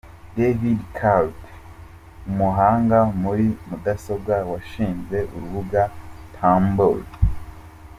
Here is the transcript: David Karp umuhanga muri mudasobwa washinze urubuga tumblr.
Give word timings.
David 0.37 0.79
Karp 0.99 1.35
umuhanga 2.29 2.99
muri 3.21 3.45
mudasobwa 3.67 4.35
washinze 4.51 5.17
urubuga 5.35 5.81
tumblr. 6.35 7.01